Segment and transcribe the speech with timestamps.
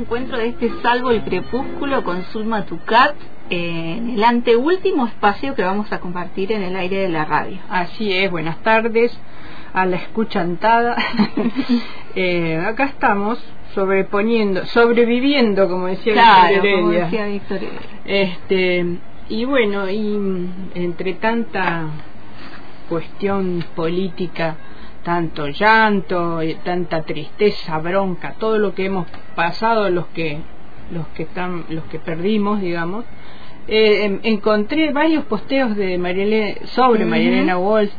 [0.00, 3.14] Encuentro de este Salvo el Crepúsculo con Zulma Tucat,
[3.50, 7.58] en el anteúltimo espacio que vamos a compartir en el aire de la radio.
[7.68, 9.16] Así es, buenas tardes
[9.74, 10.96] a la escuchantada.
[12.14, 13.38] eh, acá estamos
[13.74, 17.80] sobreponiendo, sobreviviendo, como decía Claro, como decía Víctor Heredia.
[18.06, 18.86] Este,
[19.28, 21.88] y bueno, y entre tanta
[22.88, 24.56] cuestión política,
[25.02, 30.38] tanto llanto, y tanta tristeza, bronca, todo lo que hemos pasado, los que
[30.92, 33.04] los que están, los que perdimos, digamos,
[33.68, 37.04] eh, em- encontré varios posteos de Marielena, sobre.
[37.04, 37.92] María Elena Walsh,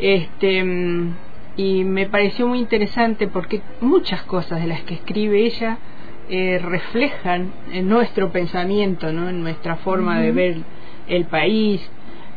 [0.00, 1.14] este mm,
[1.56, 5.78] y me pareció muy interesante porque muchas cosas de las que escribe ella
[6.28, 9.28] eh, reflejan en nuestro pensamiento, ¿no?
[9.28, 10.56] en nuestra forma de ver
[11.06, 11.88] el país.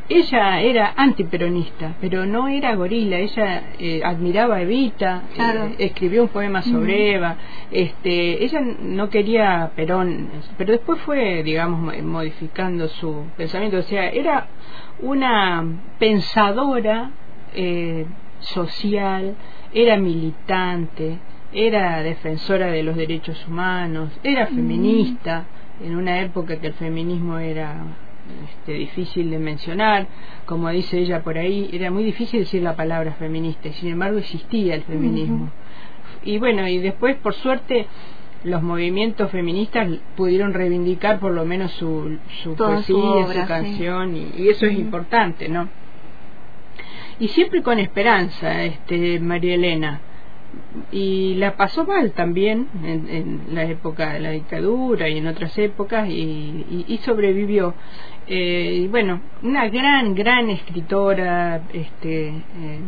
[0.09, 3.17] Ella era antiperonista, pero no era gorila.
[3.17, 5.65] Ella eh, admiraba a Evita, Claro.
[5.65, 7.35] eh, escribió un poema sobre Eva.
[7.71, 13.77] Este, ella no quería Perón, pero después fue, digamos, mo- modificando su pensamiento.
[13.79, 14.47] O sea, era
[15.01, 15.65] una
[15.99, 17.11] pensadora
[17.53, 18.05] eh,
[18.39, 19.35] social,
[19.73, 21.17] era militante,
[21.51, 25.45] era defensora de los derechos humanos, era feminista,
[25.83, 27.75] en una época que el feminismo era
[28.49, 30.07] este, difícil de mencionar,
[30.45, 34.17] como dice ella por ahí, era muy difícil decir la palabra feminista, y sin embargo
[34.19, 35.49] existía el feminismo.
[36.23, 37.87] Y bueno, y después, por suerte,
[38.43, 43.39] los movimientos feministas pudieron reivindicar por lo menos su, su Toda su poesía, obra, su
[43.41, 43.47] sí.
[43.47, 45.69] canción, y, y eso es importante, ¿no?
[47.19, 50.01] Y siempre con esperanza, este, María Elena.
[50.91, 55.57] Y la pasó mal también en, en la época de la dictadura y en otras
[55.57, 57.73] épocas y, y- y sobrevivió.
[58.29, 62.79] Eh, bueno, una gran, gran escritora, este, eh,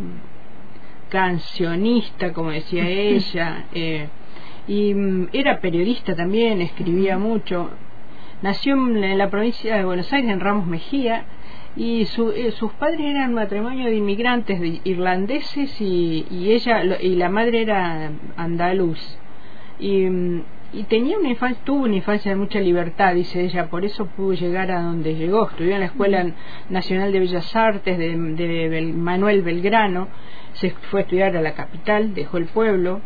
[1.10, 4.08] cancionista, como decía ella, eh,
[4.68, 7.72] y mm, era periodista también, escribía mucho.
[8.42, 11.26] Nació en la- provincia de Buenos Aires, en Ramos Mejía,
[11.76, 17.00] y su- eh, sus padres eran matrimonio de inmigrantes de irlandeses y, y ella lo-
[17.02, 19.00] y la madre era andaluz.
[19.80, 23.86] Y, mm, y tenía una infancia, tuvo una infancia de mucha libertad, dice ella, por
[23.86, 25.50] eso pudo llegar a donde llegó.
[25.50, 26.32] Estudió en la Escuela
[26.70, 30.08] Nacional de Bellas Artes de, de Bel- Manuel Belgrano,
[30.54, 33.02] se fue a estudiar a la capital, dejó el pueblo,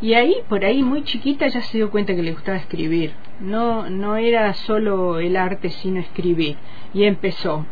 [0.00, 3.12] y ahí, por ahí, muy chiquita, ya se dio cuenta que le gustaba escribir.
[3.40, 6.56] No, no era solo el arte, sino escribir.
[6.92, 7.64] Y empezó.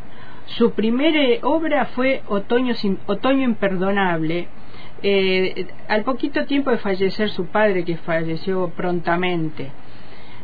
[0.46, 4.48] Su primera obra fue Otoño, sin- Otoño Imperdonable,
[5.02, 9.70] eh, al poquito tiempo de fallecer su padre, que falleció prontamente.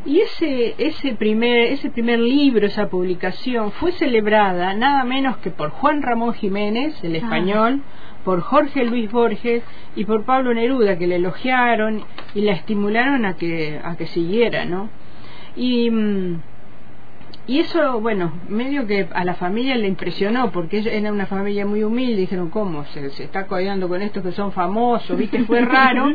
[0.06, 5.70] Y ese, ese, primer, ese primer libro, esa publicación, fue celebrada nada menos que por
[5.70, 7.18] Juan Ramón Jiménez, el Ah.
[7.18, 7.82] español,
[8.24, 9.62] por Jorge Luis Borges
[9.96, 12.04] y por Pablo Neruda, que le elogiaron
[12.34, 14.88] y la estimularon a que, a que siguiera, ¿no?
[15.56, 16.40] Y, mm,
[17.48, 21.64] y eso, bueno, medio que a la familia le impresionó, porque ella era una familia
[21.64, 22.84] muy humilde, dijeron, ¿cómo?
[22.84, 25.42] Se, se está codeando con estos que son famosos, ¿viste?
[25.44, 26.14] Fue raro.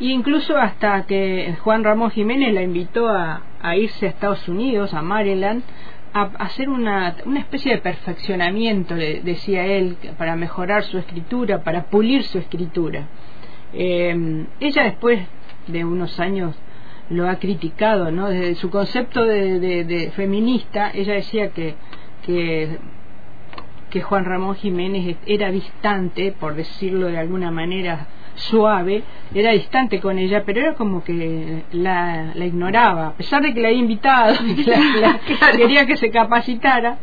[0.00, 4.92] Y incluso hasta que Juan Ramón Jiménez la invitó a, a irse a Estados Unidos,
[4.92, 5.62] a Maryland,
[6.12, 11.62] a, a hacer una, una especie de perfeccionamiento, le decía él, para mejorar su escritura,
[11.62, 13.06] para pulir su escritura.
[13.72, 15.20] Eh, ella después
[15.68, 16.56] de unos años
[17.10, 18.28] lo ha criticado, ¿no?
[18.28, 21.74] Desde su concepto de, de- de feminista, ella decía que,
[22.24, 22.78] que,
[23.90, 29.02] que Juan Ramón Jiménez era distante, por decirlo de alguna manera suave,
[29.34, 33.60] era distante con ella, pero era como que la, la ignoraba, a pesar de que
[33.62, 34.78] la había invitado, que la-
[35.12, 35.56] la- Claro.
[35.56, 36.98] quería que se capacitara.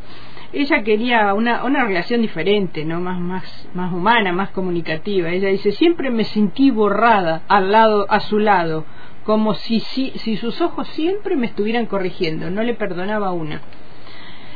[0.52, 3.00] ella quería una, una relación diferente, ¿no?
[3.00, 5.30] Más, más, más humana, más comunicativa.
[5.30, 8.86] Ella dice, siempre me sentí borrada al lado, a su lado,
[9.24, 13.62] como si, si, si sus ojos siempre me estuvieran corrigiendo, no le perdonaba una.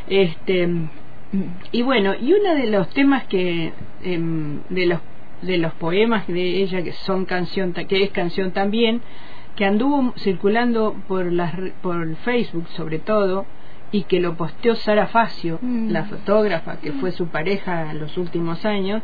[0.08, 0.70] Este,
[1.72, 3.74] y bueno, y uno de los temas que,
[4.04, 5.00] em, de los
[5.42, 9.02] de los poemas de ella que son canción que es canción también
[9.56, 11.54] que anduvo circulando por las
[11.84, 13.46] por Facebook sobre todo
[13.92, 15.92] y que lo posteó Sara Facio, Mm.
[15.92, 19.04] la fotógrafa que fue su pareja en los últimos años,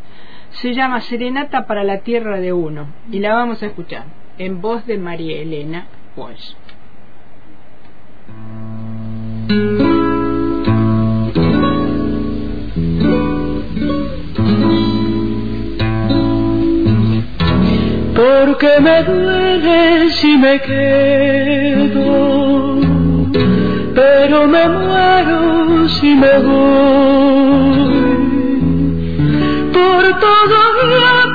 [0.49, 4.05] se llama Serenata para la Tierra de Uno y la vamos a escuchar
[4.37, 6.53] en voz de María Elena Walsh.
[18.15, 22.01] porque me duele si me quedo,
[23.95, 27.93] pero me muero si me voy.
[29.73, 30.57] Por todo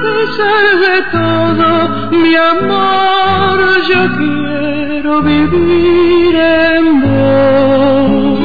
[0.02, 1.68] pesar de todo,
[2.10, 3.56] mi amor,
[3.90, 8.38] yo quiero vivir en vos.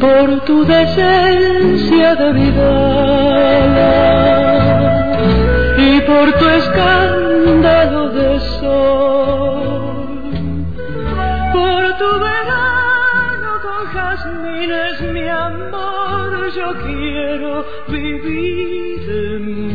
[0.00, 2.72] Por tu decencia de vida
[5.78, 8.03] y por tu escándalo
[14.14, 19.73] jazmines, mi amor, yo quiero vivir en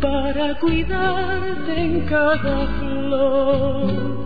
[0.00, 4.24] para cuidarte en cada flor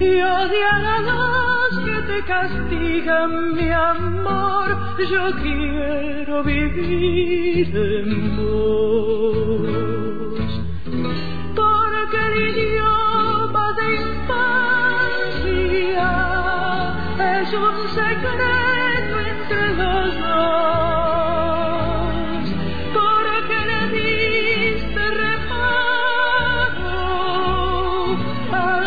[0.00, 4.68] y odiar a los que te castigan, mi amor.
[5.10, 9.68] Yo quiero vivir en vos,
[11.54, 14.50] porque el idioma de infancia
[17.40, 18.51] es un secreto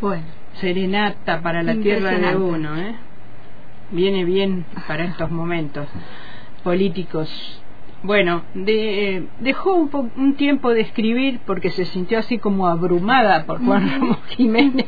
[0.00, 0.24] Bueno,
[0.60, 2.36] Serenata para la Tierra de.
[2.36, 2.94] Uno, ¿eh?
[3.90, 5.88] Viene bien para estos momentos
[6.62, 7.60] políticos.
[8.02, 13.44] Bueno, de- dejó un, po- un tiempo de escribir porque se sintió así como abrumada
[13.46, 14.86] por Juan Ramón Jiménez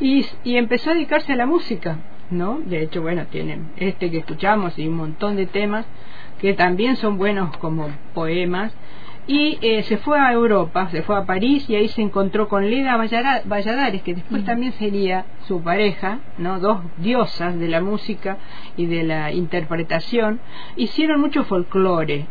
[0.00, 1.98] y, y empezó a dedicarse a la música,
[2.30, 2.60] ¿no?
[2.64, 5.86] De hecho, bueno, tienen este que escuchamos y un montón de temas
[6.40, 8.72] que también son buenos como poemas
[9.28, 12.70] y eh, se fue a Europa, se fue a París y ahí se encontró con
[12.70, 16.58] Leda Valladares, que después también sería su pareja, ¿no?
[16.60, 18.38] Dos diosas de la música
[18.78, 20.40] y de la interpretación.
[20.76, 22.26] Hicieron mucho folclore.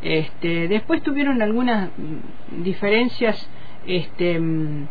[0.00, 3.46] Este, después tuvieron algunas mm, diferencias
[3.86, 4.88] este, mm,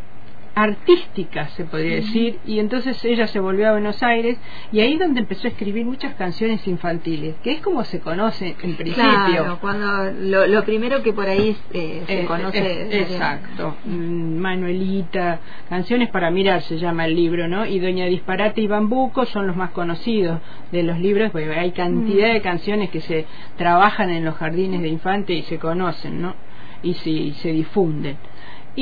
[0.60, 4.38] artísticas, se podría decir, y entonces ella se volvió a Buenos Aires
[4.72, 8.56] y ahí es donde empezó a escribir muchas canciones infantiles, que es como se conoce
[8.62, 9.04] en principio.
[9.04, 12.58] Claro, cuando lo, lo primero que por ahí eh, se Eh, conoce.
[12.60, 13.76] eh, exacto.
[13.86, 15.40] Mm, Manuelita,
[15.70, 17.66] Canciones para mirar se llama el libro, ¿no?
[17.66, 20.40] Y Doña Disparate y Bambuco son los más conocidos
[20.72, 23.26] de los libros, porque hay cantidad de canciones que se
[23.58, 26.36] trabajan en los jardines de infantes y se conocen, ¿no?
[26.82, 28.18] Y se, y se difunden.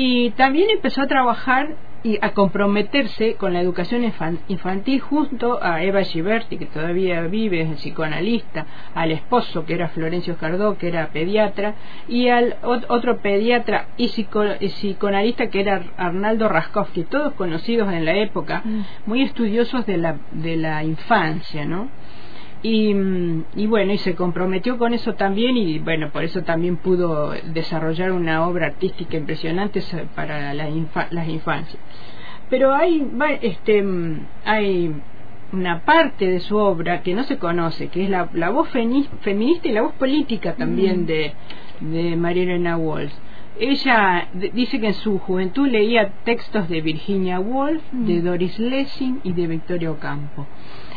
[0.00, 1.74] Y también empezó a trabajar
[2.04, 7.62] y a comprometerse con la educación infan- infantil junto a Eva Giberti, que todavía vive,
[7.62, 8.64] es psicoanalista,
[8.94, 11.74] al esposo, que era Florencio Cardó, que era pediatra,
[12.06, 17.92] y al ot- otro pediatra y psico- y psicoanalista, que era Arnaldo Raskowski, todos conocidos
[17.92, 18.62] en la época,
[19.04, 21.88] muy estudiosos de la, de la infancia, ¿no?
[22.60, 22.92] Y,
[23.54, 28.10] y bueno, y se comprometió con eso también y bueno, por eso también pudo desarrollar
[28.10, 29.80] una obra artística impresionante
[30.16, 31.80] para la infa- las infancias.
[32.50, 33.08] Pero hay,
[33.42, 33.84] este,
[34.44, 34.92] hay
[35.52, 39.68] una parte de su obra que no se conoce, que es la, la voz feminista
[39.68, 41.34] y la voz política también de,
[41.80, 43.12] de María Elena Walsh.
[43.60, 49.32] Ella dice que en su juventud leía textos de Virginia Woolf, de Doris Lessing y
[49.32, 50.46] de Victoria Ocampo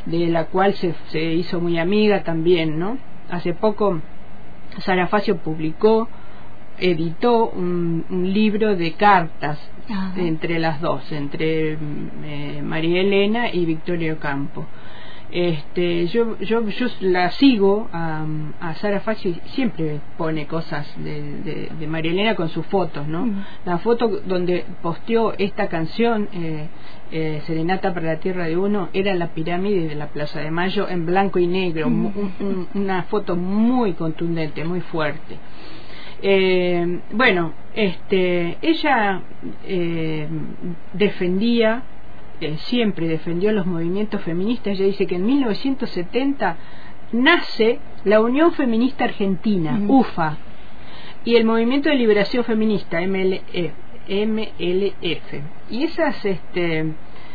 [0.05, 2.97] de la cual se, se hizo muy amiga también, ¿no?
[3.29, 4.01] Hace poco
[4.79, 6.09] Sara Facio publicó,
[6.79, 10.13] editó un, un libro de cartas Ajá.
[10.17, 14.65] entre las dos, entre mm, eh, María Elena y Victoria Ocampo.
[15.33, 18.25] Este, yo, yo, yo la sigo a,
[18.59, 23.07] a Sara Facio y siempre pone cosas de, de, de María Elena con sus fotos,
[23.07, 23.25] ¿no?
[23.27, 23.43] Mm.
[23.65, 26.67] La foto donde posteó esta canción, eh,
[27.11, 30.89] eh, Serenata para la Tierra de Uno, era la pirámide de la Plaza de Mayo
[30.89, 32.05] en blanco y negro, Mm.
[32.41, 35.37] un- una foto muy contundente, muy fuerte.
[36.23, 39.21] Eh, bueno, este, ella
[39.63, 40.27] eh,
[40.93, 41.83] defendía,
[42.41, 44.73] eh, siempre defendió los movimientos feministas.
[44.73, 46.57] Ella dice que en 1970
[47.13, 49.79] nace la Unión Feminista Argentina.
[49.87, 50.37] UFA,
[51.23, 53.73] y el Movimiento de Liberación Feminista, MLF.
[54.09, 55.33] MLF.
[55.69, 56.85] Y esas este,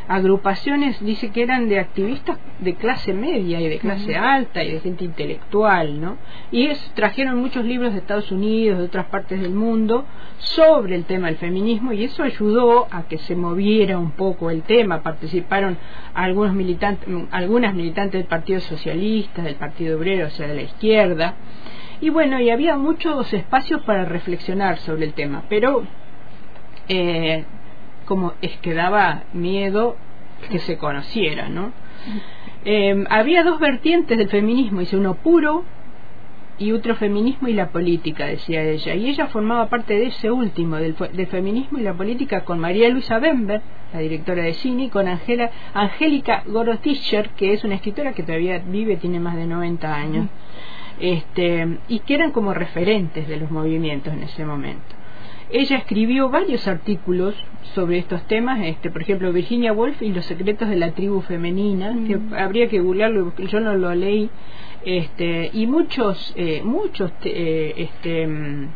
[0.08, 4.80] agrupaciones dice que eran de activistas de clase media y de clase alta y de
[4.80, 6.16] gente intelectual, ¿no?
[6.50, 10.04] Y es, trajeron muchos libros de Estados Unidos, de otras partes del mundo,
[10.38, 14.62] sobre el tema del feminismo y eso ayudó a que se moviera un poco el
[14.62, 15.02] tema.
[15.02, 15.76] Participaron
[16.14, 21.34] algunos militantes, algunas militantes del Partido Socialista, del Partido Obrero, o sea, de la izquierda.
[22.00, 25.84] Y bueno, y había muchos espacios para reflexionar sobre el tema, pero
[26.88, 27.44] eh,
[28.06, 29.96] como es que daba miedo
[30.50, 31.72] que se conociera, ¿no?
[32.64, 35.64] Eh, había dos vertientes del feminismo, dice uno puro
[36.58, 38.94] y otro feminismo y la política, decía ella.
[38.94, 43.18] Y ella formaba parte de ese último, del feminismo y la política, con María Luisa
[43.18, 43.60] Bember,
[43.92, 48.58] la directora de cine, y con Angela, Angélica Gorotischer, que es una escritora que todavía
[48.58, 50.28] vive, tiene más de 90 años,
[50.98, 54.95] este, y que eran como referentes de los movimientos en ese momento.
[55.50, 57.34] Ella escribió varios artículos
[57.74, 61.96] sobre estos temas, este, por ejemplo, Virginia Woolf y los secretos de la tribu femenina,
[62.06, 64.28] que habría que googlearlo, yo no lo leí,
[64.84, 68.68] este, y muchos, eh, muchos eh, este, mm,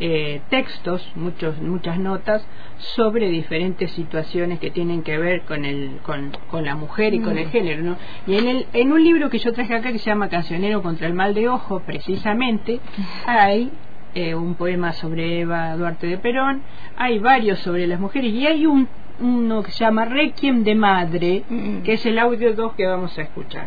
[0.00, 2.46] eh, textos, muchos, muchas notas
[2.78, 7.36] sobre diferentes situaciones que tienen que ver con el, con, con la mujer y con
[7.38, 7.96] el género, ¿no?
[8.26, 11.08] Y en el, en un libro que yo traje acá que se llama Cancionero contra
[11.08, 12.80] el mal de ojo, precisamente,
[13.26, 13.72] hay
[14.14, 16.62] eh, un poema sobre Eva Duarte de Perón,
[16.96, 18.88] hay varios sobre las mujeres y hay un
[19.20, 21.82] uno que se llama Requiem de Madre, Mm.
[21.82, 23.66] que es el audio 2 que vamos a escuchar.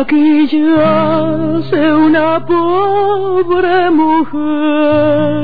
[0.00, 5.42] Aquí yace una pobre mujer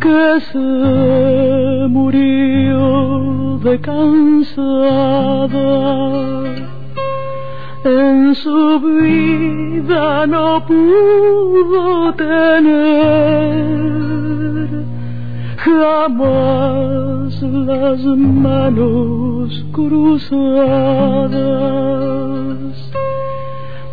[0.00, 0.68] que se
[1.90, 5.28] murió de cansada.
[7.84, 13.58] En su vida no pudo tener
[15.58, 20.38] jamás las manos cruzadas.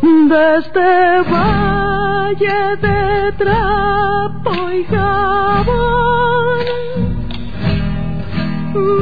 [0.02, 0.90] De este
[1.30, 6.58] valle de trapo y jabón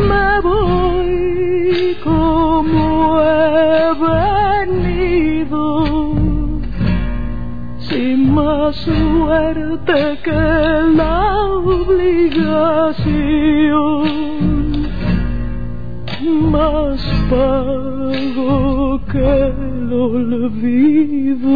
[0.09, 3.95] me voy como he
[4.67, 5.63] venido.
[7.79, 10.41] Sin más suerte que
[10.97, 11.15] la
[12.05, 12.93] obligación,
[16.53, 21.55] más pago que el olvido.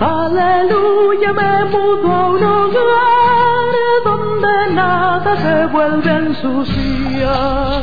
[0.00, 3.74] Aleluya, me mudo a un hogar
[4.04, 7.80] donde nada se vuelve a ensuciar.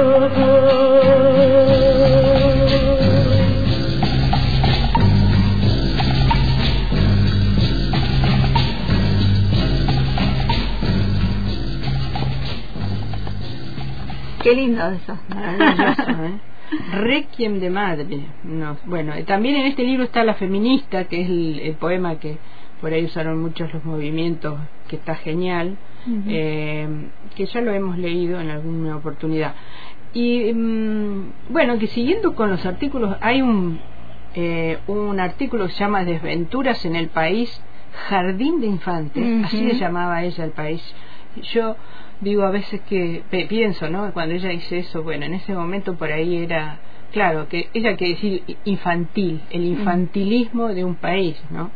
[14.54, 15.18] Qué lindo eso.
[15.30, 16.40] Maravilloso, ¿eh?
[16.94, 18.20] Requiem de madre.
[18.44, 22.20] No, bueno, eh, también en este libro está La feminista, que es el, el poema
[22.20, 22.38] que
[22.80, 25.78] por ahí usaron muchos los movimientos, que está genial,
[26.28, 26.88] eh,
[27.36, 29.56] que ya lo hemos leído en alguna oportunidad.
[30.14, 33.80] Y mm, bueno, que siguiendo con los artículos, hay un,
[34.36, 37.60] eh, un artículo que se llama Desventuras en el País,
[38.10, 40.84] Jardín de Infantes, así le llamaba ella el país.
[41.54, 41.76] Yo
[42.24, 44.12] digo a veces que pienso, ¿no?
[44.14, 46.80] Cuando ella dice eso, bueno, en ese momento por ahí era,
[47.12, 51.72] claro, que ella quiere decir infantil, el infantilismo de un país, ¿no?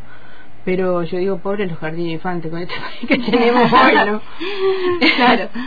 [0.65, 4.21] Pero yo digo, pobre los jardines infantes con este país que tenemos hoy, ¿no?
[5.15, 5.49] Claro.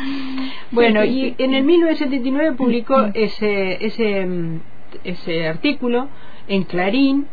[0.73, 4.61] Bueno, y en el 1979 publicó ese, ese, mm,
[5.03, 6.09] ese artículo
[6.47, 7.27] en Clarín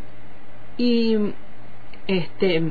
[0.76, 1.18] y
[2.08, 2.64] este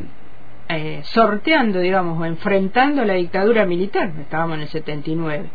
[0.69, 5.51] eh, sorteando, digamos, o enfrentando la dictadura militar, estábamos en el 79,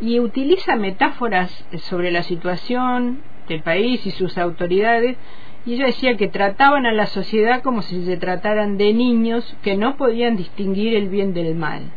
[0.00, 5.16] y utiliza metáforas sobre la situación del país y sus autoridades,
[5.64, 9.76] y ella decía que trataban a la sociedad como si se trataran de niños que
[9.76, 11.90] no podían distinguir el bien del mal.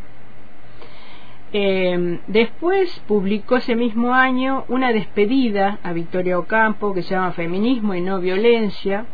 [1.54, 7.94] Eh, después publicó ese mismo año una despedida a Victoria Ocampo que se llama Feminismo
[7.94, 9.06] y no violencia.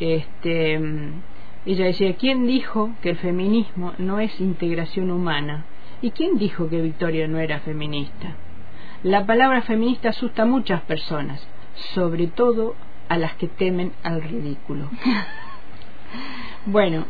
[0.00, 0.80] Este,
[1.66, 5.64] ella decía, ¿quién dijo que el feminismo no es integración humana?
[6.02, 8.36] ¿Y quién dijo que Victoria no era feminista?
[9.02, 11.46] La palabra feminista asusta a muchas personas,
[11.94, 12.74] sobre todo
[13.08, 14.90] a las que temen al ridículo.
[16.66, 17.06] Bueno,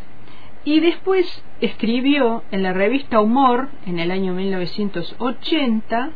[0.65, 6.11] y después escribió en la revista Humor, en el año 1980,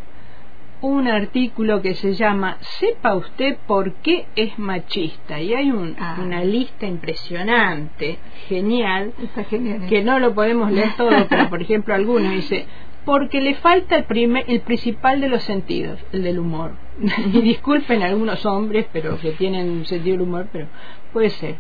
[0.80, 5.40] un artículo que se llama Sepa usted por qué es machista.
[5.40, 6.18] Y hay un- Ah.
[6.22, 9.12] una lista impresionante, genial,
[9.50, 9.86] genial.
[9.88, 12.66] que no lo podemos leer todo, pero por ejemplo algunos dice,
[13.04, 16.72] porque le falta el, primer, el principal de los sentidos, el del humor.
[17.32, 20.66] y disculpen algunos hombres, pero que tienen un sentido del humor, pero
[21.12, 21.56] puede ser.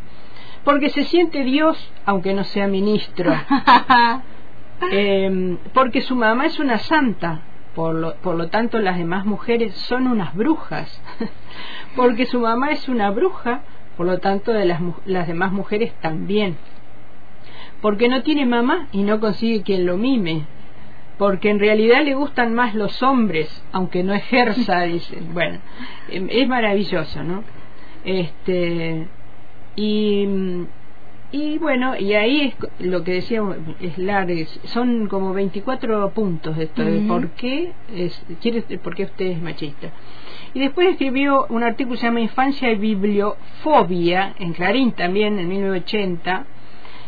[0.64, 3.32] Porque se siente Dios, aunque no sea ministro.
[4.92, 7.42] Eh, porque su mamá es una santa,
[7.78, 11.00] por lo, por lo tanto las demás mujeres son unas brujas.
[11.94, 13.60] porque su mamá es una bruja,
[13.96, 16.56] por lo tanto de las, las demás mujeres también.
[17.80, 20.44] Porque no tiene mamá y no consigue quien lo mime.
[21.18, 25.32] Porque en realidad le gustan más los hombres, aunque no ejerza, dicen.
[25.32, 25.60] Bueno,
[26.08, 27.44] em, es maravilloso, ¿no?
[28.04, 29.06] Este,
[29.76, 30.26] y,
[31.30, 36.56] y bueno, y ahí es lo que decíamos, es largo, es- son como 24 puntos
[36.56, 39.90] de esto, de por qué, es, quiere, por qué usted es machista.
[40.54, 45.48] Y después escribió un artículo que se llama Infancia y Bibliofobia, en Clarín también, en
[45.48, 46.46] 1980,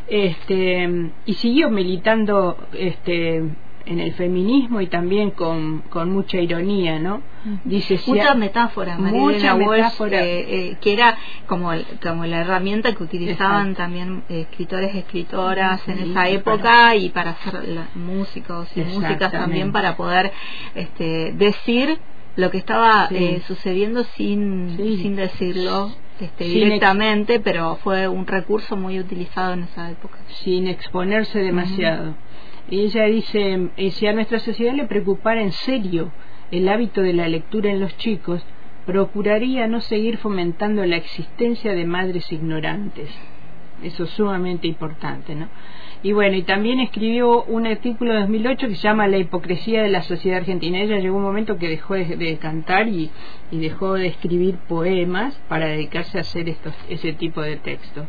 [0.09, 3.43] este, y siguió militando este,
[3.87, 7.23] en el feminismo y también con, con mucha ironía, ¿no?
[7.65, 10.23] Dice si mucha ha- metáfora, mucha Marilena Walsh, metáfora.
[10.25, 10.41] eh,
[10.71, 11.17] eh, que era
[11.47, 11.71] como,
[12.03, 13.83] como la herramienta que utilizaban Exacto.
[13.83, 19.73] también eh, escritores, escritoras en esa época y para hacer la- músicos y músicas también
[19.73, 20.33] para poder
[20.75, 21.99] este, decir
[22.37, 23.17] lo que estaba Sí.
[23.17, 24.99] eh, sucediendo sin, Sí.
[25.03, 25.91] sin decirlo
[26.21, 30.19] este, directamente, pero fue un recurso muy utilizado en esa época.
[30.45, 32.15] sin exponerse demasiado.
[32.71, 36.13] Y ella dice, eh, si a nuestra sociedad le preocupara en serio
[36.53, 38.45] el hábito de la lectura en los chicos,
[38.87, 43.11] procuraría no seguir fomentando la existencia de madres ignorantes.
[43.83, 45.49] Eso es sumamente importante, ¿no?
[46.03, 49.91] Y bueno, y también escribió un artículo de 2008 que se llama La hipocresía de
[49.91, 50.81] la sociedad argentina.
[50.81, 53.11] Ella llegó un momento que dejó de, de cantar y,
[53.51, 58.07] y dejó de escribir poemas para dedicarse a hacer estos, ese tipo de textos.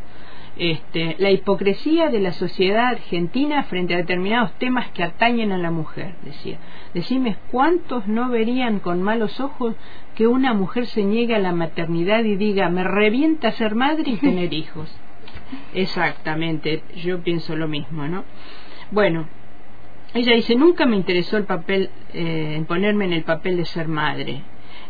[0.64, 5.72] Este, la hipocresía de la sociedad argentina frente a determinados temas que atañen a la
[5.72, 6.60] mujer, decía.
[6.94, 9.74] Decime, ¿cuántos no verían con malos ojos
[10.14, 14.18] que una mujer se niegue a la maternidad y diga, me revienta ser madre y
[14.18, 14.96] tener hijos?
[15.74, 18.24] Exactamente, yo pienso lo mismo, ¿no?
[18.92, 19.26] Bueno,
[20.14, 23.88] ella dice, nunca me interesó el papel, eh, en ponerme en el papel de ser
[23.88, 24.44] madre.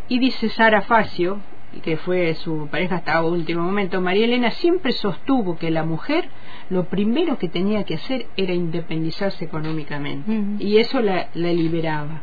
[0.10, 1.40] Y dice Sara Facio,
[1.84, 6.30] que fue su pareja hasta último momento, María Elena siempre sostuvo que la mujer
[6.70, 10.32] lo primero que tenía que hacer era independizarse económicamente.
[10.60, 12.22] Y eso la, la liberaba.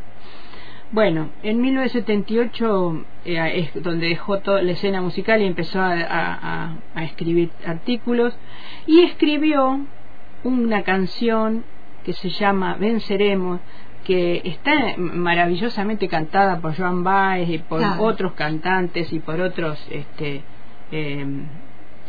[0.91, 6.35] Bueno, en 1978 eh, es donde dejó toda la escena musical y empezó a, a-
[6.65, 8.35] a- a escribir artículos
[8.87, 9.81] y escribió
[10.45, 11.65] una canción
[12.05, 13.61] que se llama Venceremos,
[14.09, 18.03] que está maravillosamente cantada por Joan Baez y por Claro.
[18.05, 20.41] otros cantantes y por otros, este,
[20.91, 21.27] eh,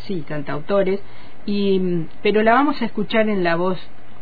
[0.06, 1.02] sí, cantautores,
[1.46, 3.78] y, pero la vamos a escuchar en la voz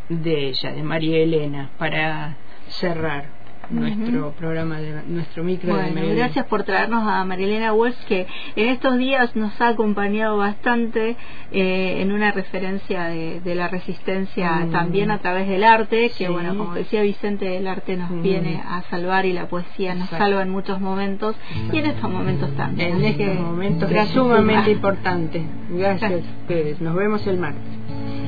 [0.08, 2.34] de ella, de María Elena, para
[2.66, 3.26] cerrar
[3.70, 6.14] nuestro programa, de, nuestro micro de Bueno, Elena.
[6.24, 8.26] gracias por traernos a Marilena Walsh, que
[8.56, 11.16] en estos días nos ha acompañado bastante
[11.52, 14.70] eh, en una referencia de, de la resistencia Mm.
[14.70, 16.32] también a través del arte, que Sí.
[16.32, 18.22] bueno, como decía Vicente, el arte nos Mm.
[18.22, 20.24] viene a salvar y la poesía nos Exacto.
[20.24, 21.36] salva en muchos momentos
[21.72, 22.96] y en estos momentos también.
[22.96, 25.42] En estos momentos es sumamente importante.
[25.70, 26.80] Gracias a ustedes.
[26.80, 28.27] Nos vemos el martes.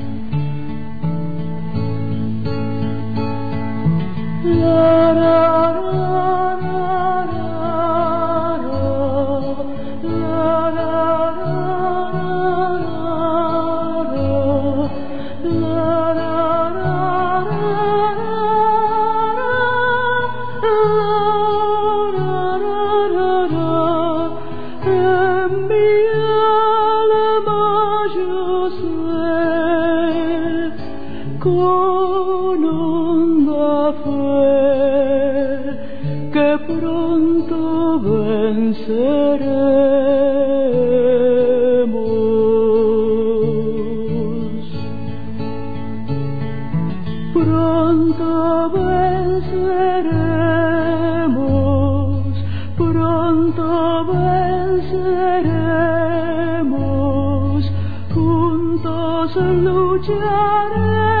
[4.43, 5.21] En
[59.21, 59.35] Los
[60.07, 61.20] you.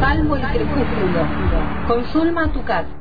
[0.00, 1.26] Salvo el crepúsculo.
[1.86, 2.99] Consulma tu cat.